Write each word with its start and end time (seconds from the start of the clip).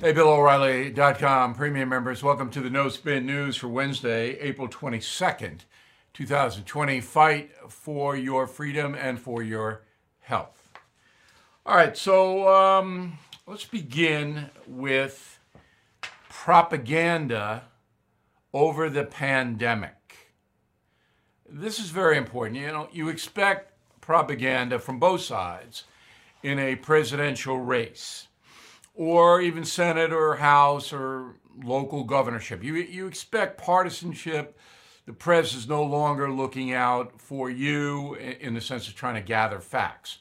Hey, 0.00 0.14
BillO'Reilly.com 0.14 1.52
premium 1.52 1.90
members, 1.90 2.22
welcome 2.22 2.48
to 2.52 2.62
the 2.62 2.70
No 2.70 2.88
Spin 2.88 3.26
News 3.26 3.58
for 3.58 3.68
Wednesday, 3.68 4.30
April 4.38 4.66
22nd, 4.66 5.66
2020. 6.14 7.02
Fight 7.02 7.50
for 7.68 8.16
your 8.16 8.46
freedom 8.46 8.94
and 8.94 9.20
for 9.20 9.42
your 9.42 9.82
health. 10.20 10.72
All 11.66 11.76
right, 11.76 11.94
so 11.98 12.48
um, 12.48 13.18
let's 13.46 13.66
begin 13.66 14.48
with 14.66 15.38
propaganda 16.30 17.64
over 18.54 18.88
the 18.88 19.04
pandemic. 19.04 20.32
This 21.46 21.78
is 21.78 21.90
very 21.90 22.16
important. 22.16 22.58
You 22.58 22.68
know, 22.68 22.88
you 22.90 23.10
expect 23.10 23.74
propaganda 24.00 24.78
from 24.78 24.98
both 24.98 25.20
sides 25.20 25.84
in 26.42 26.58
a 26.58 26.76
presidential 26.76 27.58
race 27.58 28.28
or 28.94 29.40
even 29.40 29.64
Senate 29.64 30.12
or 30.12 30.36
House 30.36 30.92
or 30.92 31.36
local 31.62 32.04
governorship. 32.04 32.62
You, 32.62 32.74
you 32.74 33.06
expect 33.06 33.58
partisanship. 33.58 34.58
The 35.06 35.12
press 35.12 35.54
is 35.54 35.68
no 35.68 35.82
longer 35.82 36.30
looking 36.30 36.72
out 36.72 37.20
for 37.20 37.50
you 37.50 38.14
in 38.14 38.54
the 38.54 38.60
sense 38.60 38.88
of 38.88 38.94
trying 38.94 39.14
to 39.14 39.20
gather 39.20 39.60
facts. 39.60 40.18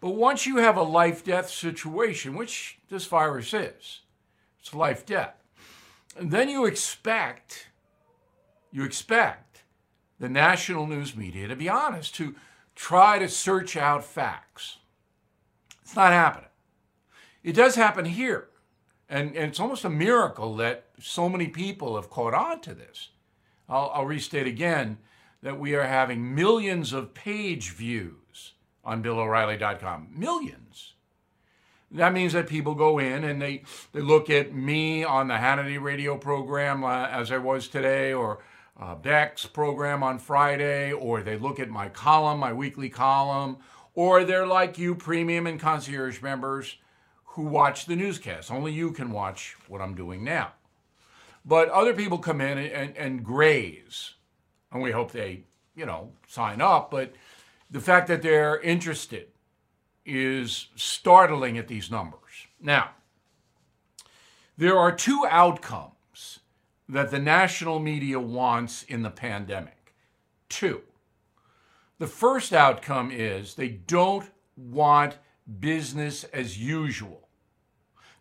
But 0.00 0.10
once 0.10 0.46
you 0.46 0.58
have 0.58 0.76
a 0.76 0.82
life 0.82 1.24
death 1.24 1.48
situation, 1.48 2.34
which 2.34 2.78
this 2.88 3.06
virus 3.06 3.54
is, 3.54 4.00
it's 4.60 4.74
life 4.74 5.06
death, 5.06 5.34
and 6.16 6.30
then 6.30 6.48
you 6.48 6.66
expect, 6.66 7.68
you 8.70 8.84
expect 8.84 9.62
the 10.18 10.28
national 10.28 10.86
news 10.86 11.16
media 11.16 11.48
to 11.48 11.56
be 11.56 11.68
honest, 11.68 12.14
to 12.16 12.34
try 12.74 13.18
to 13.18 13.28
search 13.28 13.76
out 13.76 14.04
facts. 14.04 14.78
It's 15.82 15.96
not 15.96 16.12
happening. 16.12 16.50
It 17.46 17.54
does 17.54 17.76
happen 17.76 18.06
here. 18.06 18.48
And, 19.08 19.28
and 19.36 19.50
it's 19.50 19.60
almost 19.60 19.84
a 19.84 19.88
miracle 19.88 20.56
that 20.56 20.86
so 20.98 21.28
many 21.28 21.46
people 21.46 21.94
have 21.94 22.10
caught 22.10 22.34
on 22.34 22.60
to 22.62 22.74
this. 22.74 23.10
I'll, 23.68 23.92
I'll 23.94 24.04
restate 24.04 24.48
again 24.48 24.98
that 25.42 25.56
we 25.56 25.76
are 25.76 25.84
having 25.84 26.34
millions 26.34 26.92
of 26.92 27.14
page 27.14 27.70
views 27.70 28.54
on 28.84 29.00
BillO'Reilly.com. 29.00 30.08
Millions. 30.12 30.94
That 31.92 32.12
means 32.12 32.32
that 32.32 32.48
people 32.48 32.74
go 32.74 32.98
in 32.98 33.22
and 33.22 33.40
they, 33.40 33.62
they 33.92 34.00
look 34.00 34.28
at 34.28 34.52
me 34.52 35.04
on 35.04 35.28
the 35.28 35.34
Hannity 35.34 35.80
radio 35.80 36.18
program 36.18 36.82
uh, 36.82 37.06
as 37.06 37.30
I 37.30 37.38
was 37.38 37.68
today, 37.68 38.12
or 38.12 38.40
uh, 38.76 38.96
Beck's 38.96 39.46
program 39.46 40.02
on 40.02 40.18
Friday, 40.18 40.92
or 40.92 41.22
they 41.22 41.38
look 41.38 41.60
at 41.60 41.68
my 41.68 41.90
column, 41.90 42.40
my 42.40 42.52
weekly 42.52 42.88
column, 42.88 43.58
or 43.94 44.24
they're 44.24 44.48
like 44.48 44.78
you, 44.78 44.96
premium 44.96 45.46
and 45.46 45.60
concierge 45.60 46.20
members 46.20 46.78
who 47.36 47.42
watch 47.42 47.84
the 47.84 47.94
newscast. 47.94 48.50
Only 48.50 48.72
you 48.72 48.90
can 48.92 49.10
watch 49.10 49.56
what 49.68 49.82
I'm 49.82 49.94
doing 49.94 50.24
now. 50.24 50.52
But 51.44 51.68
other 51.68 51.92
people 51.92 52.16
come 52.16 52.40
in 52.40 52.56
and, 52.56 52.72
and, 52.72 52.96
and 52.96 53.24
graze, 53.24 54.14
and 54.72 54.82
we 54.82 54.90
hope 54.90 55.12
they, 55.12 55.44
you 55.76 55.84
know, 55.84 56.12
sign 56.26 56.62
up. 56.62 56.90
But 56.90 57.12
the 57.70 57.80
fact 57.80 58.08
that 58.08 58.22
they're 58.22 58.58
interested 58.60 59.28
is 60.06 60.68
startling 60.76 61.58
at 61.58 61.68
these 61.68 61.90
numbers. 61.90 62.46
Now, 62.58 62.92
there 64.56 64.78
are 64.78 64.90
two 64.90 65.26
outcomes 65.28 66.40
that 66.88 67.10
the 67.10 67.18
national 67.18 67.80
media 67.80 68.18
wants 68.18 68.82
in 68.84 69.02
the 69.02 69.10
pandemic. 69.10 69.94
Two. 70.48 70.80
The 71.98 72.06
first 72.06 72.54
outcome 72.54 73.10
is 73.12 73.54
they 73.54 73.68
don't 73.68 74.30
want 74.56 75.18
business 75.60 76.24
as 76.24 76.58
usual. 76.58 77.25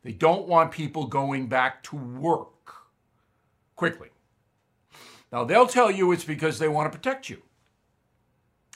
They 0.06 0.12
don't 0.12 0.48
want 0.48 0.72
people 0.72 1.08
going 1.08 1.48
back 1.48 1.82
to 1.86 1.96
work 1.96 2.76
quickly. 3.76 4.10
Now, 5.32 5.46
they'll 5.46 5.66
tell 5.66 5.90
you 5.90 6.12
it's 6.12 6.24
because 6.24 6.60
they 6.60 6.68
want 6.68 6.92
to 6.92 6.96
protect 6.96 7.28
you 7.28 7.42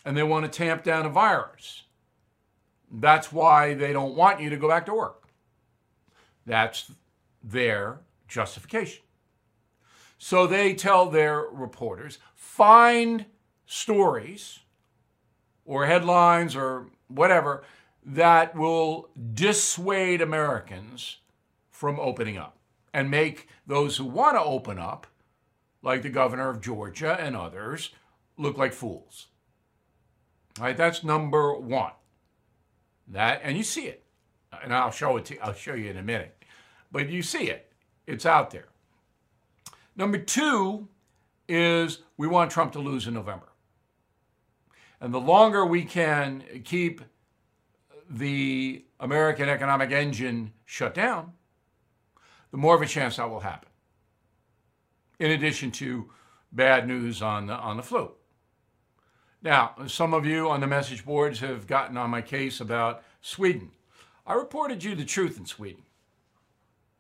and 0.03 0.17
they 0.17 0.23
want 0.23 0.51
to 0.51 0.57
tamp 0.57 0.83
down 0.83 1.05
a 1.05 1.09
virus. 1.09 1.83
That's 2.91 3.31
why 3.31 3.75
they 3.75 3.93
don't 3.93 4.15
want 4.15 4.41
you 4.41 4.49
to 4.49 4.57
go 4.57 4.67
back 4.67 4.87
to 4.87 4.93
work. 4.95 5.27
That's 6.47 6.91
their 7.43 7.99
justification. 8.27 9.03
So 10.17 10.47
they 10.47 10.73
tell 10.73 11.11
their 11.11 11.41
reporters 11.41 12.17
find 12.33 13.27
stories 13.67 14.61
or 15.63 15.85
headlines 15.85 16.55
or 16.55 16.87
whatever 17.07 17.63
that 18.05 18.55
will 18.55 19.09
dissuade 19.33 20.21
Americans 20.21 21.17
from 21.69 21.99
opening 21.99 22.37
up 22.37 22.57
and 22.93 23.09
make 23.09 23.47
those 23.67 23.97
who 23.97 24.05
want 24.05 24.35
to 24.35 24.41
open 24.41 24.79
up, 24.79 25.07
like 25.81 26.01
the 26.01 26.09
governor 26.09 26.49
of 26.49 26.61
Georgia 26.61 27.17
and 27.19 27.35
others, 27.35 27.91
look 28.37 28.57
like 28.57 28.73
fools. 28.73 29.27
All 30.57 30.65
right, 30.65 30.75
that's 30.75 31.03
number 31.03 31.53
one. 31.53 31.91
That 33.07 33.41
and 33.43 33.57
you 33.57 33.63
see 33.63 33.85
it, 33.85 34.03
and 34.63 34.73
I'll 34.73 34.91
show 34.91 35.17
it 35.17 35.25
to 35.25 35.37
I'll 35.39 35.53
show 35.53 35.73
you 35.73 35.89
in 35.89 35.97
a 35.97 36.03
minute, 36.03 36.43
but 36.91 37.09
you 37.09 37.21
see 37.21 37.49
it. 37.49 37.71
It's 38.05 38.25
out 38.25 38.51
there. 38.51 38.67
Number 39.95 40.17
two 40.17 40.87
is 41.47 41.99
we 42.17 42.27
want 42.27 42.51
Trump 42.51 42.71
to 42.73 42.79
lose 42.79 43.07
in 43.07 43.13
November. 43.13 43.49
And 45.01 45.13
the 45.13 45.19
longer 45.19 45.65
we 45.65 45.83
can 45.83 46.43
keep 46.63 47.01
the 48.09 48.83
American 48.99 49.49
economic 49.49 49.91
engine 49.91 50.53
shut 50.65 50.93
down, 50.93 51.33
the 52.51 52.57
more 52.57 52.75
of 52.75 52.81
a 52.81 52.85
chance 52.85 53.17
that 53.17 53.29
will 53.29 53.41
happen. 53.41 53.69
In 55.19 55.31
addition 55.31 55.71
to 55.71 56.09
bad 56.51 56.87
news 56.87 57.21
on 57.21 57.47
the, 57.47 57.53
on 57.53 57.77
the 57.77 57.83
flu. 57.83 58.11
Now, 59.41 59.75
some 59.87 60.13
of 60.13 60.25
you 60.25 60.49
on 60.49 60.59
the 60.59 60.67
message 60.67 61.05
boards 61.05 61.39
have 61.39 61.67
gotten 61.67 61.97
on 61.97 62.09
my 62.09 62.21
case 62.21 62.59
about 62.59 63.03
Sweden. 63.21 63.71
I 64.25 64.33
reported 64.33 64.83
you 64.83 64.95
the 64.95 65.05
truth 65.05 65.37
in 65.37 65.45
Sweden. 65.45 65.83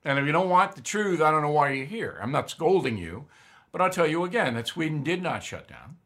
And 0.05 0.17
if 0.17 0.25
you 0.25 0.31
don't 0.31 0.49
want 0.49 0.75
the 0.75 0.81
truth, 0.81 1.21
I 1.21 1.31
don't 1.31 1.41
know 1.41 1.49
why 1.49 1.71
you're 1.71 1.85
here. 1.85 2.19
I'm 2.21 2.31
not 2.31 2.49
scolding 2.49 2.97
you, 2.97 3.27
but 3.71 3.81
I'll 3.81 3.89
tell 3.89 4.07
you 4.07 4.23
again 4.23 4.53
that 4.53 4.67
Sweden 4.67 5.03
did 5.03 5.21
not 5.21 5.43
shut 5.43 5.67
down 5.67 5.97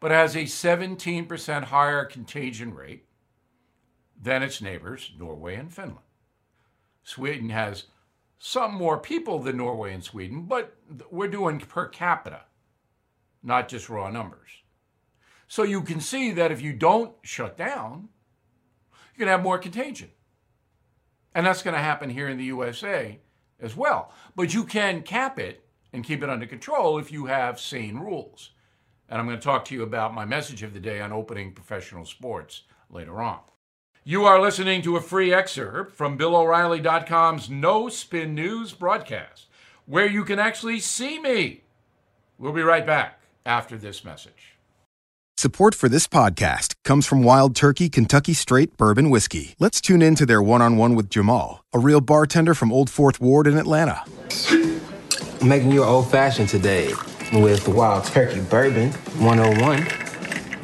but 0.00 0.10
has 0.10 0.36
a 0.36 0.44
17% 0.44 1.64
higher 1.64 2.04
contagion 2.04 2.74
rate 2.74 3.04
than 4.20 4.42
its 4.42 4.60
neighbors, 4.60 5.12
Norway 5.18 5.54
and 5.54 5.72
Finland. 5.72 5.98
Sweden 7.02 7.50
has 7.50 7.84
some 8.38 8.74
more 8.74 8.98
people 8.98 9.38
than 9.38 9.56
Norway 9.56 9.92
and 9.92 10.04
Sweden, 10.04 10.42
but 10.42 10.76
we're 11.10 11.28
doing 11.28 11.58
per 11.60 11.86
capita, 11.86 12.42
not 13.42 13.68
just 13.68 13.88
raw 13.88 14.10
numbers. 14.10 14.50
So 15.46 15.62
you 15.62 15.82
can 15.82 16.00
see 16.00 16.32
that 16.32 16.52
if 16.52 16.60
you 16.60 16.72
don't 16.72 17.14
shut 17.22 17.56
down, 17.56 18.08
you 19.14 19.18
can 19.18 19.28
have 19.28 19.42
more 19.42 19.58
contagion. 19.58 20.10
And 21.34 21.46
that's 21.46 21.62
going 21.62 21.74
to 21.74 21.80
happen 21.80 22.10
here 22.10 22.28
in 22.28 22.38
the 22.38 22.44
USA 22.44 23.18
as 23.60 23.76
well. 23.76 24.12
But 24.36 24.54
you 24.54 24.64
can 24.64 25.02
cap 25.02 25.38
it 25.38 25.64
and 25.92 26.04
keep 26.04 26.22
it 26.22 26.30
under 26.30 26.46
control 26.46 26.98
if 26.98 27.10
you 27.10 27.26
have 27.26 27.58
sane 27.58 27.98
rules. 27.98 28.50
And 29.08 29.18
I'm 29.18 29.26
going 29.26 29.38
to 29.38 29.44
talk 29.44 29.64
to 29.66 29.74
you 29.74 29.82
about 29.82 30.14
my 30.14 30.24
message 30.24 30.62
of 30.62 30.74
the 30.74 30.80
day 30.80 31.00
on 31.00 31.12
opening 31.12 31.52
professional 31.52 32.04
sports 32.04 32.62
later 32.90 33.22
on. 33.22 33.40
You 34.08 34.24
are 34.24 34.40
listening 34.40 34.80
to 34.84 34.96
a 34.96 35.02
free 35.02 35.34
excerpt 35.34 35.94
from 35.94 36.16
BillO'Reilly.com's 36.16 37.50
No 37.50 37.90
Spin 37.90 38.34
News 38.34 38.72
broadcast, 38.72 39.48
where 39.84 40.06
you 40.06 40.24
can 40.24 40.38
actually 40.38 40.80
see 40.80 41.18
me. 41.18 41.64
We'll 42.38 42.54
be 42.54 42.62
right 42.62 42.86
back 42.86 43.20
after 43.44 43.76
this 43.76 44.06
message. 44.06 44.56
Support 45.36 45.74
for 45.74 45.90
this 45.90 46.08
podcast 46.08 46.74
comes 46.84 47.04
from 47.04 47.22
Wild 47.22 47.54
Turkey 47.54 47.90
Kentucky 47.90 48.32
Straight 48.32 48.78
Bourbon 48.78 49.10
Whiskey. 49.10 49.54
Let's 49.58 49.78
tune 49.78 50.00
in 50.00 50.14
to 50.14 50.24
their 50.24 50.40
one 50.40 50.62
on 50.62 50.78
one 50.78 50.94
with 50.94 51.10
Jamal, 51.10 51.62
a 51.74 51.78
real 51.78 52.00
bartender 52.00 52.54
from 52.54 52.72
Old 52.72 52.88
Fourth 52.88 53.20
Ward 53.20 53.46
in 53.46 53.58
Atlanta. 53.58 54.04
I'm 55.42 55.48
making 55.50 55.70
you 55.70 55.84
old 55.84 56.10
fashioned 56.10 56.48
today 56.48 56.94
with 57.34 57.68
Wild 57.68 58.06
Turkey 58.06 58.40
Bourbon 58.40 58.90
101. 59.18 60.07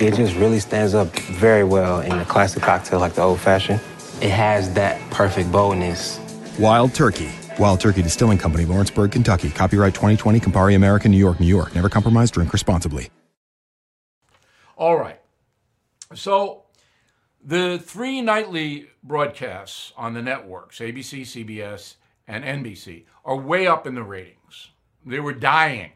It 0.04 0.16
just 0.16 0.36
really 0.36 0.60
stands 0.60 0.92
up 0.92 1.08
very 1.16 1.64
well 1.64 2.00
in 2.02 2.12
a 2.12 2.26
classic 2.26 2.62
cocktail 2.62 3.00
like 3.00 3.14
the 3.14 3.22
old 3.22 3.40
fashioned. 3.40 3.80
It 4.20 4.28
has 4.28 4.70
that 4.74 5.00
perfect 5.10 5.50
boldness. 5.50 6.20
Wild 6.58 6.92
Turkey. 6.92 7.30
Wild 7.58 7.80
Turkey 7.80 8.02
Distilling 8.02 8.36
Company, 8.36 8.66
Lawrenceburg, 8.66 9.12
Kentucky. 9.12 9.48
Copyright 9.48 9.94
2020, 9.94 10.40
Campari 10.40 10.76
American, 10.76 11.10
New 11.10 11.16
York, 11.16 11.40
New 11.40 11.46
York. 11.46 11.74
Never 11.74 11.88
compromise, 11.88 12.30
drink 12.30 12.52
responsibly. 12.52 13.08
All 14.76 14.98
right. 14.98 15.22
So 16.14 16.64
the 17.42 17.78
three 17.78 18.20
nightly 18.20 18.88
broadcasts 19.02 19.94
on 19.96 20.12
the 20.12 20.20
networks, 20.20 20.80
ABC, 20.80 21.22
CBS, 21.22 21.94
and 22.28 22.44
NBC, 22.44 23.04
are 23.24 23.36
way 23.36 23.66
up 23.66 23.86
in 23.86 23.94
the 23.94 24.02
ratings. 24.02 24.68
They 25.06 25.20
were 25.20 25.32
dying 25.32 25.92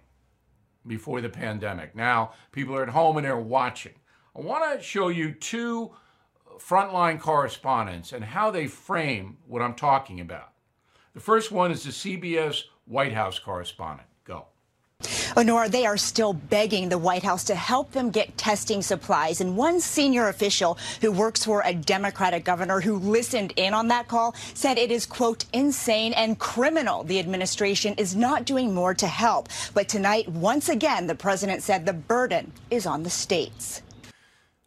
before 0.89 1.21
the 1.21 1.29
pandemic. 1.29 1.95
Now 1.95 2.33
people 2.53 2.75
are 2.75 2.83
at 2.83 2.89
home 2.89 3.17
and 3.17 3.27
they're 3.27 3.39
watching. 3.39 3.95
I 4.37 4.41
want 4.41 4.79
to 4.79 4.85
show 4.85 5.09
you 5.09 5.33
two 5.33 5.93
frontline 6.59 7.21
correspondents 7.21 8.13
and 8.13 8.25
how 8.25 8.51
they 8.51 8.67
frame 8.67 9.39
what 9.47 9.63
I'm 9.63 9.75
talking 9.75 10.21
about. 10.21 10.53
The 11.15 11.21
first 11.21 11.51
one 11.53 11.71
is 11.71 11.85
the 11.85 11.91
CBS 11.91 12.65
White 12.87 13.13
House 13.13 13.39
correspondent. 13.39 14.09
Go. 14.25 14.47
Honora, 15.39 15.69
they 15.69 15.87
are 15.87 15.97
still 15.97 16.33
begging 16.33 16.89
the 16.89 16.99
White 16.99 17.23
House 17.23 17.45
to 17.45 17.55
help 17.55 17.93
them 17.93 18.11
get 18.11 18.37
testing 18.37 18.83
supplies. 18.83 19.41
And 19.41 19.57
one 19.57 19.81
senior 19.81 20.27
official 20.27 20.77
who 21.01 21.13
works 21.13 21.45
for 21.45 21.63
a 21.65 21.73
Democratic 21.73 22.45
governor 22.45 22.81
who 22.81 22.97
listened 22.99 23.53
in 23.55 23.73
on 23.73 23.87
that 23.87 24.09
call 24.09 24.35
said 24.55 24.79
it 24.79 24.91
is, 24.91 25.07
quote, 25.07 25.45
insane 25.53 26.13
and 26.15 26.41
criminal. 26.41 27.05
The 27.05 27.21
administration 27.21 27.95
is 27.99 28.17
not 28.17 28.47
doing 28.47 28.75
more 28.75 28.95
to 28.95 29.07
help. 29.07 29.49
But 29.75 29.89
tonight, 29.89 30.29
once 30.29 30.69
again, 30.69 31.07
the 31.07 31.15
president 31.15 31.63
said 31.63 31.87
the 31.87 31.93
burden 31.93 32.51
is 32.69 32.85
on 32.85 33.05
the 33.05 33.11
states. 33.11 33.81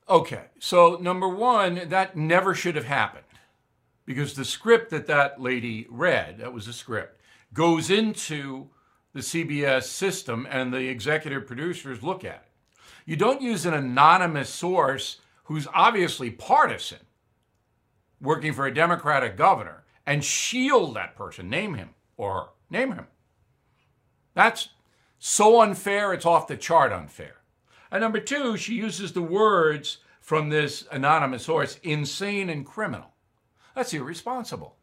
Okay, 0.07 0.45
so 0.57 0.97
number 1.01 1.27
one, 1.27 1.89
that 1.89 2.15
never 2.15 2.56
should 2.56 2.77
have 2.77 2.85
happened 2.85 3.25
because 4.06 4.35
the 4.35 4.45
script 4.45 4.89
that 4.91 5.07
that 5.07 5.41
lady 5.41 5.85
read, 5.89 6.38
that 6.38 6.53
was 6.53 6.69
a 6.69 6.74
script, 6.74 7.19
goes 7.53 7.89
into 7.89 8.69
the 9.13 9.19
CBS 9.19 9.84
system 9.84 10.48
and 10.50 10.74
the 10.74 10.88
executive 10.88 11.46
producers 11.46 12.04
look 12.04 12.24
at 12.24 12.46
it. 12.46 12.52
You 13.06 13.16
don't 13.16 13.42
use 13.42 13.66
an 13.66 13.74
anonymous 13.74 14.50
source 14.50 15.19
who's 15.46 15.68
obviously 15.74 16.30
partisan, 16.30 17.00
working 18.22 18.54
for 18.54 18.68
a 18.68 18.74
Democratic 18.74 19.36
governor, 19.36 19.84
and 20.06 20.24
shield 20.24 20.96
that 20.96 21.16
person, 21.16 21.50
name 21.50 21.74
him 21.74 21.90
or 22.16 22.34
her, 22.34 22.46
name 22.69 22.94
him. 22.94 23.08
That's 24.34 24.69
so 25.19 25.62
unfair, 25.62 26.13
it's 26.13 26.25
off 26.25 26.48
the 26.48 26.58
chart 26.58 26.92
unfair. 26.92 27.42
And 27.92 28.02
number 28.02 28.19
two, 28.19 28.56
she 28.56 28.75
uses 28.75 29.12
the 29.12 29.22
words 29.22 29.98
from 30.22 30.50
this 30.50 30.86
anonymous 30.92 31.44
source 31.44 31.80
insane 31.84 32.50
and 32.50 32.66
criminal. 32.66 33.12
That's 33.75 33.94
irresponsible. 33.94 34.78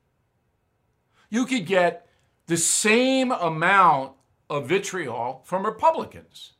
You 1.31 1.47
could 1.47 1.67
get 1.67 2.07
the 2.47 2.57
same 2.57 3.33
amount 3.33 4.13
of 4.50 4.69
vitriol 4.69 5.43
from 5.45 5.65
Republicans. 5.65 6.53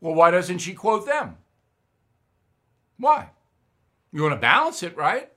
Well, 0.00 0.14
why 0.14 0.30
doesn't 0.30 0.58
she 0.58 0.74
quote 0.74 1.06
them? 1.06 1.36
Why? 2.98 3.30
You 4.12 4.22
want 4.22 4.34
to 4.34 4.40
balance 4.40 4.82
it, 4.82 4.96
right? 4.96 5.30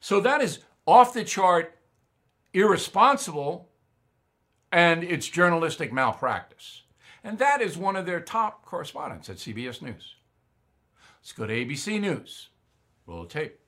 So 0.00 0.20
that 0.20 0.40
is 0.40 0.60
off 0.86 1.12
the 1.12 1.24
chart, 1.24 1.78
irresponsible, 2.52 3.68
and 4.72 5.04
it's 5.04 5.28
journalistic 5.28 5.92
malpractice. 5.92 6.82
And 7.22 7.38
that 7.38 7.60
is 7.60 7.76
one 7.76 7.96
of 7.96 8.06
their 8.06 8.20
top 8.20 8.64
correspondents 8.64 9.28
at 9.28 9.36
CBS 9.36 9.82
News. 9.82 10.16
Let's 11.20 11.32
go 11.32 11.46
to 11.46 11.52
ABC 11.52 12.00
News. 12.00 12.48
Roll 13.06 13.24
the 13.24 13.28
tape. 13.28 13.59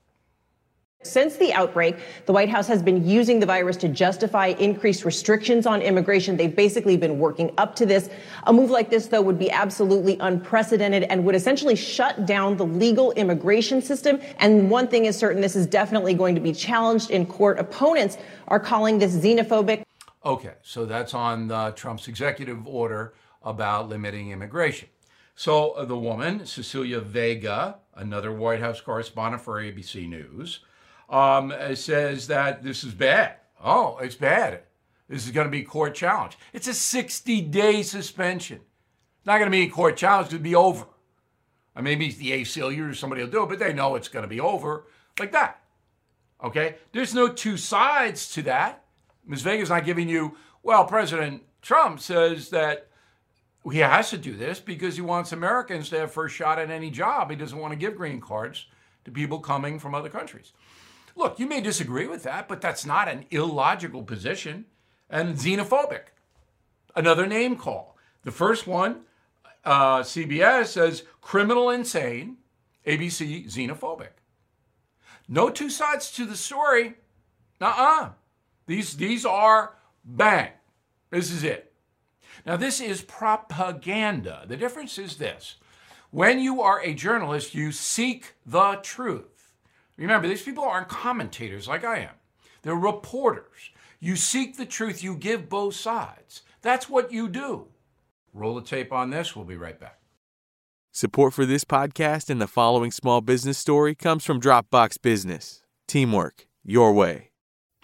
Since 1.04 1.36
the 1.36 1.52
outbreak, 1.52 1.96
the 2.26 2.32
White 2.32 2.48
House 2.48 2.68
has 2.68 2.80
been 2.80 3.06
using 3.06 3.40
the 3.40 3.46
virus 3.46 3.76
to 3.78 3.88
justify 3.88 4.48
increased 4.58 5.04
restrictions 5.04 5.66
on 5.66 5.82
immigration. 5.82 6.36
They've 6.36 6.54
basically 6.54 6.96
been 6.96 7.18
working 7.18 7.52
up 7.58 7.74
to 7.76 7.86
this. 7.86 8.08
A 8.44 8.52
move 8.52 8.70
like 8.70 8.88
this, 8.88 9.08
though, 9.08 9.20
would 9.20 9.38
be 9.38 9.50
absolutely 9.50 10.16
unprecedented 10.20 11.04
and 11.04 11.24
would 11.24 11.34
essentially 11.34 11.74
shut 11.74 12.24
down 12.24 12.56
the 12.56 12.64
legal 12.64 13.10
immigration 13.12 13.82
system. 13.82 14.20
And 14.38 14.70
one 14.70 14.86
thing 14.86 15.06
is 15.06 15.16
certain, 15.16 15.42
this 15.42 15.56
is 15.56 15.66
definitely 15.66 16.14
going 16.14 16.36
to 16.36 16.40
be 16.40 16.52
challenged 16.52 17.10
in 17.10 17.26
court. 17.26 17.58
Opponents 17.58 18.16
are 18.46 18.60
calling 18.60 18.98
this 18.98 19.16
xenophobic. 19.16 19.82
Okay, 20.24 20.54
so 20.62 20.86
that's 20.86 21.14
on 21.14 21.50
uh, 21.50 21.72
Trump's 21.72 22.06
executive 22.06 22.64
order 22.68 23.14
about 23.42 23.88
limiting 23.88 24.30
immigration. 24.30 24.88
So 25.34 25.72
uh, 25.72 25.84
the 25.84 25.98
woman, 25.98 26.46
Cecilia 26.46 27.00
Vega, 27.00 27.78
another 27.96 28.32
White 28.32 28.60
House 28.60 28.80
correspondent 28.80 29.42
for 29.42 29.60
ABC 29.60 30.08
News, 30.08 30.60
um, 31.08 31.52
says 31.74 32.26
that 32.28 32.62
this 32.62 32.84
is 32.84 32.94
bad. 32.94 33.36
Oh, 33.62 33.98
it's 33.98 34.14
bad. 34.14 34.62
This 35.08 35.26
is 35.26 35.32
going 35.32 35.46
to 35.46 35.50
be 35.50 35.62
court 35.62 35.94
challenge. 35.94 36.38
It's 36.52 36.68
a 36.68 36.74
60 36.74 37.42
day 37.42 37.82
suspension. 37.82 38.60
It's 39.18 39.26
not 39.26 39.38
going 39.38 39.50
to 39.50 39.56
be 39.56 39.68
court 39.68 39.96
challenge, 39.96 40.28
it'll 40.28 40.40
be 40.40 40.54
over. 40.54 40.86
Mean, 41.74 41.84
maybe 41.84 42.12
the 42.12 42.32
ACLU 42.32 42.90
or 42.90 42.94
somebody 42.94 43.22
will 43.22 43.30
do 43.30 43.42
it, 43.44 43.48
but 43.48 43.58
they 43.58 43.72
know 43.72 43.94
it's 43.94 44.08
going 44.08 44.24
to 44.24 44.28
be 44.28 44.40
over 44.40 44.86
like 45.18 45.32
that. 45.32 45.62
Okay? 46.42 46.76
There's 46.92 47.14
no 47.14 47.28
two 47.28 47.56
sides 47.56 48.30
to 48.32 48.42
that. 48.42 48.84
Ms. 49.26 49.42
Vega's 49.42 49.70
not 49.70 49.84
giving 49.84 50.08
you, 50.08 50.36
well, 50.62 50.84
President 50.84 51.42
Trump 51.62 52.00
says 52.00 52.50
that 52.50 52.88
he 53.70 53.78
has 53.78 54.10
to 54.10 54.18
do 54.18 54.36
this 54.36 54.58
because 54.58 54.96
he 54.96 55.02
wants 55.02 55.32
Americans 55.32 55.88
to 55.90 56.00
have 56.00 56.12
first 56.12 56.34
shot 56.34 56.58
at 56.58 56.70
any 56.70 56.90
job. 56.90 57.30
He 57.30 57.36
doesn't 57.36 57.58
want 57.58 57.72
to 57.72 57.78
give 57.78 57.96
green 57.96 58.20
cards 58.20 58.66
to 59.04 59.10
people 59.10 59.38
coming 59.38 59.78
from 59.78 59.94
other 59.94 60.08
countries. 60.08 60.52
Look, 61.16 61.38
you 61.38 61.46
may 61.46 61.60
disagree 61.60 62.06
with 62.06 62.22
that, 62.22 62.48
but 62.48 62.60
that's 62.60 62.86
not 62.86 63.08
an 63.08 63.26
illogical 63.30 64.02
position 64.02 64.66
and 65.10 65.36
xenophobic. 65.36 66.04
Another 66.96 67.26
name 67.26 67.56
call. 67.56 67.96
The 68.22 68.30
first 68.30 68.66
one, 68.66 69.02
uh, 69.64 70.00
CBS 70.00 70.66
says 70.68 71.04
criminal 71.20 71.70
insane, 71.70 72.38
ABC 72.86 73.46
xenophobic. 73.46 74.10
No 75.28 75.50
two 75.50 75.70
sides 75.70 76.10
to 76.12 76.26
the 76.26 76.36
story. 76.36 76.94
Uh-uh. 77.60 78.10
These, 78.66 78.96
these 78.96 79.24
are 79.24 79.74
bang. 80.04 80.50
This 81.10 81.30
is 81.30 81.44
it. 81.44 81.72
Now, 82.44 82.56
this 82.56 82.80
is 82.80 83.02
propaganda. 83.02 84.44
The 84.46 84.56
difference 84.56 84.98
is 84.98 85.16
this. 85.16 85.56
When 86.10 86.40
you 86.40 86.60
are 86.60 86.80
a 86.82 86.94
journalist, 86.94 87.54
you 87.54 87.72
seek 87.72 88.34
the 88.44 88.80
truth. 88.82 89.31
Remember, 90.02 90.26
these 90.26 90.42
people 90.42 90.64
aren't 90.64 90.88
commentators 90.88 91.68
like 91.68 91.84
I 91.84 92.00
am, 92.00 92.14
they're 92.62 92.74
reporters. 92.74 93.70
You 94.00 94.16
seek 94.16 94.56
the 94.56 94.66
truth, 94.66 95.02
you 95.02 95.14
give 95.14 95.48
both 95.48 95.76
sides. 95.76 96.42
That's 96.60 96.88
what 96.90 97.12
you 97.12 97.28
do. 97.28 97.68
Roll 98.34 98.56
the 98.56 98.62
tape 98.62 98.92
on 98.92 99.10
this. 99.10 99.36
We'll 99.36 99.44
be 99.44 99.56
right 99.56 99.78
back. 99.78 100.00
Support 100.90 101.34
for 101.34 101.46
this 101.46 101.64
podcast 101.64 102.30
and 102.30 102.40
the 102.40 102.48
following 102.48 102.90
small 102.90 103.20
business 103.20 103.58
story 103.58 103.94
comes 103.94 104.24
from 104.24 104.40
Dropbox 104.40 105.00
Business. 105.00 105.62
Teamwork, 105.86 106.46
your 106.64 106.92
way. 106.92 107.30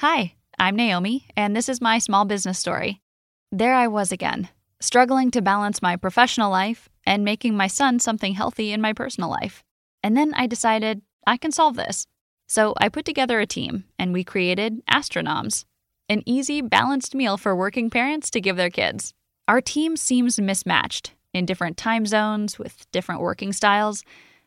Hi, 0.00 0.35
I'm 0.59 0.75
Naomi, 0.75 1.29
and 1.37 1.55
this 1.55 1.69
is 1.69 1.81
my 1.81 1.99
small 1.99 2.25
business 2.25 2.59
story. 2.59 3.00
There 3.53 3.75
I 3.75 3.87
was 3.87 4.11
again, 4.11 4.49
struggling 4.81 5.31
to 5.31 5.41
balance 5.41 5.81
my 5.81 5.95
professional 5.95 6.50
life 6.50 6.88
and 7.07 7.25
making 7.25 7.57
my 7.57 7.69
son 7.69 8.00
something 8.00 8.35
healthy 8.35 8.73
in 8.73 8.81
my 8.81 8.92
personal 8.92 9.31
life. 9.31 9.62
And 10.02 10.16
then 10.16 10.35
I 10.35 10.49
decided 10.49 11.02
I 11.28 11.37
can 11.37 11.52
solve 11.52 11.76
this. 11.76 12.07
So 12.49 12.75
I 12.78 12.88
put 12.88 13.05
together 13.05 13.38
a 13.40 13.47
team 13.47 13.85
and 13.99 14.12
we 14.12 14.25
created 14.25 14.83
Astronoms, 14.88 15.67
an 16.09 16.23
easy, 16.25 16.62
balanced 16.62 17.14
meal 17.14 17.37
for 17.37 17.55
working 17.55 17.90
parents 17.90 18.31
to 18.31 18.40
give 18.40 18.57
their 18.57 18.71
kids. 18.71 19.12
Our 19.47 19.61
team 19.61 19.97
seems 19.97 20.40
mismatched 20.40 21.12
in 21.35 21.45
different 21.45 21.76
time 21.76 22.07
zones 22.07 22.59
with 22.59 22.90
different 22.90 23.21
working 23.21 23.52
styles, 23.52 24.02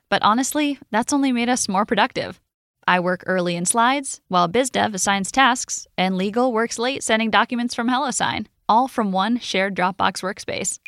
but 0.10 0.24
honestly, 0.24 0.80
that's 0.90 1.14
only 1.14 1.32
made 1.32 1.48
us 1.48 1.70
more 1.70 1.86
productive. 1.86 2.42
I 2.88 3.00
work 3.00 3.24
early 3.28 3.56
in 3.56 3.66
slides, 3.66 4.20
while 4.28 4.50
BizDev 4.50 4.96
assigns 4.96 5.32
tasks, 5.32 5.86
and 5.98 6.18
legal 6.18 6.52
works 6.52 6.80
late 6.80 7.04
sending 7.04 7.30
documents 7.30 7.76
from 7.76 7.88
HelloSign, 7.88 8.48
all 8.68 8.88
from 8.88 9.12
one 9.12 9.38
shared 9.38 9.76
Dropbox 9.76 10.24
workspace. 10.24 10.80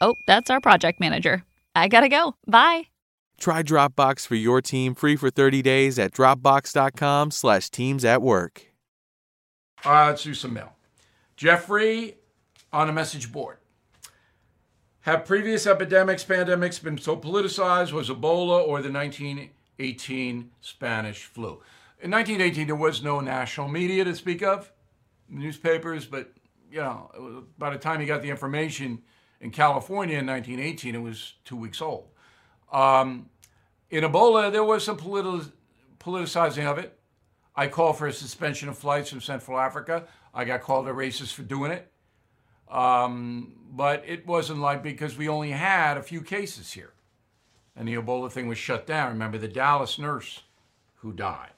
Oh, 0.00 0.14
that's 0.26 0.48
our 0.50 0.60
project 0.60 0.98
manager. 0.98 1.44
I 1.74 1.88
gotta 1.88 2.08
go. 2.08 2.34
Bye. 2.46 2.88
Try 3.38 3.62
Dropbox 3.62 4.26
for 4.26 4.34
your 4.34 4.60
team 4.60 4.94
free 4.94 5.16
for 5.16 5.30
30 5.30 5.62
days 5.62 5.98
at 5.98 6.12
dropbox.com 6.12 7.30
slash 7.30 7.70
teams 7.70 8.04
at 8.04 8.22
work. 8.22 8.72
All 9.84 9.92
right, 9.92 10.08
let's 10.08 10.22
do 10.22 10.34
some 10.34 10.54
mail. 10.54 10.72
Jeffrey 11.36 12.16
on 12.72 12.88
a 12.88 12.92
message 12.92 13.30
board. 13.30 13.58
Have 15.00 15.24
previous 15.24 15.66
epidemics, 15.66 16.24
pandemics 16.24 16.82
been 16.82 16.98
so 16.98 17.16
politicized? 17.16 17.92
Was 17.92 18.08
Ebola 18.08 18.66
or 18.66 18.82
the 18.82 18.90
1918 18.90 20.50
Spanish 20.60 21.24
flu? 21.24 21.62
In 22.00 22.10
1918, 22.10 22.66
there 22.66 22.74
was 22.74 23.02
no 23.02 23.20
national 23.20 23.68
media 23.68 24.04
to 24.04 24.16
speak 24.16 24.42
of, 24.42 24.72
newspapers, 25.28 26.06
but 26.06 26.32
you 26.70 26.78
know, 26.78 27.44
by 27.56 27.70
the 27.70 27.78
time 27.78 28.00
you 28.00 28.06
got 28.06 28.22
the 28.22 28.30
information 28.30 29.02
in 29.40 29.50
California 29.50 30.18
in 30.18 30.26
1918, 30.26 30.94
it 30.94 30.98
was 30.98 31.34
two 31.44 31.56
weeks 31.56 31.80
old. 31.80 32.08
Um, 32.72 33.30
in 33.90 34.04
Ebola, 34.04 34.50
there 34.50 34.64
was 34.64 34.84
some 34.84 34.96
politi- 34.96 35.52
politicizing 35.98 36.66
of 36.66 36.78
it. 36.78 36.98
I 37.54 37.68
called 37.68 37.98
for 37.98 38.06
a 38.06 38.12
suspension 38.12 38.68
of 38.68 38.76
flights 38.76 39.10
from 39.10 39.20
Central 39.20 39.58
Africa. 39.58 40.04
I 40.34 40.44
got 40.44 40.62
called 40.62 40.86
a 40.88 40.92
racist 40.92 41.32
for 41.32 41.42
doing 41.42 41.72
it. 41.72 41.90
Um, 42.70 43.54
but 43.70 44.04
it 44.06 44.26
wasn't 44.26 44.60
like 44.60 44.82
because 44.82 45.16
we 45.16 45.28
only 45.28 45.52
had 45.52 45.96
a 45.96 46.02
few 46.02 46.20
cases 46.20 46.72
here. 46.72 46.92
And 47.74 47.86
the 47.86 47.94
Ebola 47.94 48.30
thing 48.30 48.48
was 48.48 48.58
shut 48.58 48.86
down. 48.86 49.10
Remember 49.10 49.38
the 49.38 49.48
Dallas 49.48 49.98
nurse 49.98 50.42
who 50.96 51.12
died. 51.12 51.50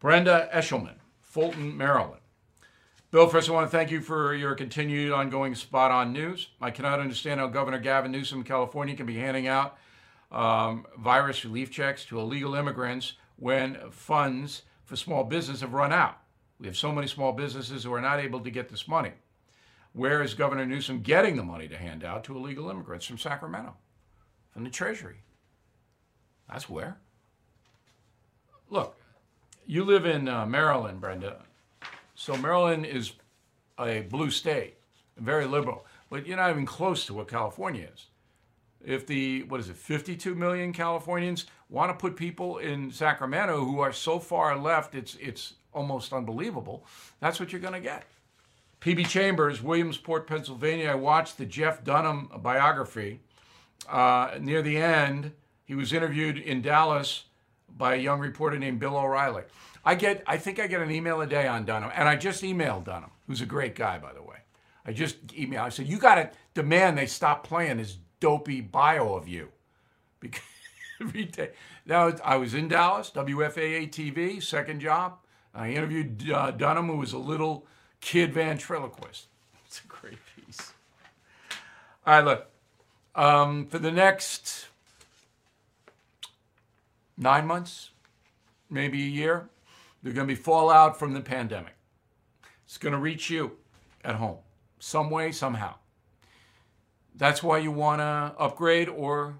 Brenda 0.00 0.48
Eshelman, 0.52 0.96
Fulton, 1.20 1.76
Maryland. 1.76 2.20
Bill, 3.10 3.28
first 3.28 3.48
I 3.48 3.52
want 3.52 3.70
to 3.70 3.76
thank 3.76 3.90
you 3.90 4.00
for 4.00 4.34
your 4.34 4.54
continued 4.54 5.12
ongoing 5.12 5.54
spot 5.54 5.90
on 5.92 6.12
news. 6.12 6.48
I 6.60 6.70
cannot 6.70 6.98
understand 6.98 7.38
how 7.38 7.46
Governor 7.46 7.78
Gavin 7.78 8.10
Newsom 8.10 8.42
California 8.42 8.96
can 8.96 9.06
be 9.06 9.16
handing 9.16 9.46
out 9.46 9.78
um, 10.34 10.84
virus 10.98 11.44
relief 11.44 11.70
checks 11.70 12.04
to 12.06 12.18
illegal 12.18 12.54
immigrants 12.56 13.14
when 13.36 13.78
funds 13.90 14.62
for 14.84 14.96
small 14.96 15.24
business 15.24 15.60
have 15.60 15.72
run 15.72 15.92
out. 15.92 16.18
We 16.58 16.66
have 16.66 16.76
so 16.76 16.92
many 16.92 17.06
small 17.06 17.32
businesses 17.32 17.84
who 17.84 17.94
are 17.94 18.00
not 18.00 18.18
able 18.18 18.40
to 18.40 18.50
get 18.50 18.68
this 18.68 18.88
money. 18.88 19.12
Where 19.92 20.22
is 20.22 20.34
Governor 20.34 20.66
Newsom 20.66 21.00
getting 21.00 21.36
the 21.36 21.44
money 21.44 21.68
to 21.68 21.76
hand 21.76 22.02
out 22.02 22.24
to 22.24 22.36
illegal 22.36 22.68
immigrants 22.68 23.06
from 23.06 23.16
Sacramento, 23.16 23.74
from 24.52 24.64
the 24.64 24.70
Treasury? 24.70 25.22
That's 26.50 26.68
where. 26.68 26.98
Look, 28.70 28.98
you 29.66 29.84
live 29.84 30.04
in 30.04 30.28
uh, 30.28 30.46
Maryland, 30.46 31.00
Brenda. 31.00 31.42
So 32.16 32.36
Maryland 32.36 32.86
is 32.86 33.12
a 33.78 34.00
blue 34.02 34.30
state, 34.30 34.78
very 35.16 35.46
liberal, 35.46 35.86
but 36.10 36.26
you're 36.26 36.36
not 36.36 36.50
even 36.50 36.66
close 36.66 37.06
to 37.06 37.14
what 37.14 37.28
California 37.28 37.88
is. 37.94 38.06
If 38.84 39.06
the, 39.06 39.44
what 39.44 39.60
is 39.60 39.68
it, 39.68 39.76
52 39.76 40.34
million 40.34 40.72
Californians 40.72 41.46
want 41.68 41.90
to 41.90 42.00
put 42.00 42.16
people 42.16 42.58
in 42.58 42.90
Sacramento 42.90 43.64
who 43.64 43.80
are 43.80 43.92
so 43.92 44.18
far 44.18 44.56
left, 44.58 44.94
it's, 44.94 45.16
it's 45.20 45.54
almost 45.72 46.12
unbelievable, 46.12 46.84
that's 47.20 47.40
what 47.40 47.52
you're 47.52 47.60
going 47.60 47.74
to 47.74 47.80
get. 47.80 48.04
PB 48.80 49.08
Chambers, 49.08 49.62
Williamsport, 49.62 50.26
Pennsylvania. 50.26 50.90
I 50.90 50.94
watched 50.94 51.38
the 51.38 51.46
Jeff 51.46 51.82
Dunham 51.82 52.28
biography. 52.42 53.20
Uh, 53.88 54.32
near 54.40 54.60
the 54.60 54.76
end, 54.76 55.32
he 55.64 55.74
was 55.74 55.92
interviewed 55.92 56.36
in 56.36 56.60
Dallas 56.60 57.24
by 57.76 57.94
a 57.94 57.98
young 57.98 58.20
reporter 58.20 58.58
named 58.58 58.80
Bill 58.80 58.96
O'Reilly. 58.96 59.44
I 59.84 59.94
get, 59.94 60.22
I 60.26 60.36
think 60.36 60.58
I 60.58 60.66
get 60.66 60.80
an 60.80 60.90
email 60.90 61.20
a 61.20 61.26
day 61.26 61.46
on 61.46 61.64
Dunham, 61.64 61.90
and 61.94 62.08
I 62.08 62.16
just 62.16 62.42
emailed 62.42 62.84
Dunham, 62.84 63.10
who's 63.26 63.40
a 63.40 63.46
great 63.46 63.74
guy, 63.74 63.98
by 63.98 64.12
the 64.12 64.22
way. 64.22 64.36
I 64.86 64.92
just 64.92 65.26
emailed. 65.28 65.60
I 65.60 65.68
said, 65.70 65.86
"You 65.86 65.98
got 65.98 66.16
to 66.16 66.30
demand 66.52 66.98
they 66.98 67.06
stop 67.06 67.44
playing 67.44 67.78
this 67.78 67.96
dopey 68.24 68.62
bio 68.62 69.14
of 69.14 69.28
you." 69.28 69.48
Because 70.18 70.42
every 71.00 71.26
day, 71.26 71.50
now 71.84 72.10
I 72.24 72.36
was 72.36 72.54
in 72.54 72.68
Dallas, 72.68 73.10
WFAA 73.14 73.90
TV, 73.90 74.42
second 74.42 74.80
job. 74.80 75.18
I 75.54 75.70
interviewed 75.70 76.30
uh, 76.30 76.50
Dunham, 76.52 76.88
who 76.88 76.96
was 76.96 77.12
a 77.12 77.18
little 77.18 77.66
kid 78.00 78.32
ventriloquist. 78.32 79.26
It's 79.66 79.82
a 79.84 79.86
great 79.86 80.18
piece. 80.34 80.72
All 82.06 82.14
right, 82.14 82.24
look. 82.24 82.46
Um, 83.14 83.66
for 83.66 83.78
the 83.78 83.92
next 83.92 84.68
nine 87.16 87.46
months, 87.46 87.90
maybe 88.70 89.02
a 89.02 89.06
year, 89.06 89.48
there's 90.02 90.14
going 90.14 90.26
to 90.26 90.34
be 90.34 90.40
fallout 90.40 90.98
from 90.98 91.12
the 91.12 91.20
pandemic. 91.20 91.74
It's 92.64 92.78
going 92.78 92.94
to 92.94 92.98
reach 92.98 93.30
you 93.30 93.52
at 94.02 94.16
home, 94.16 94.38
some 94.78 95.10
way, 95.10 95.30
somehow. 95.30 95.74
That's 97.14 97.42
why 97.42 97.58
you 97.58 97.70
want 97.70 98.00
to 98.00 98.34
upgrade, 98.38 98.88
or 98.88 99.38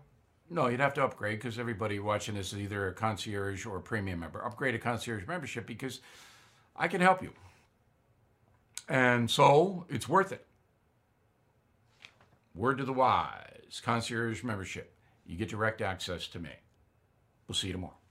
no, 0.48 0.68
you'd 0.68 0.80
have 0.80 0.94
to 0.94 1.04
upgrade 1.04 1.38
because 1.38 1.58
everybody 1.58 1.98
watching 1.98 2.34
this 2.34 2.52
is 2.52 2.60
either 2.60 2.88
a 2.88 2.92
concierge 2.92 3.66
or 3.66 3.78
a 3.78 3.80
premium 3.80 4.20
member. 4.20 4.44
Upgrade 4.44 4.74
a 4.74 4.78
concierge 4.78 5.26
membership 5.26 5.66
because 5.66 6.00
I 6.76 6.86
can 6.88 7.00
help 7.00 7.22
you. 7.22 7.32
And 8.88 9.30
so 9.30 9.86
it's 9.88 10.08
worth 10.08 10.30
it. 10.30 10.46
Word 12.54 12.78
to 12.78 12.84
the 12.84 12.92
wise, 12.92 13.80
concierge 13.82 14.44
membership. 14.44 14.94
You 15.26 15.36
get 15.36 15.48
direct 15.48 15.80
access 15.80 16.28
to 16.28 16.38
me. 16.38 16.50
We'll 17.48 17.56
see 17.56 17.68
you 17.68 17.72
tomorrow. 17.72 18.03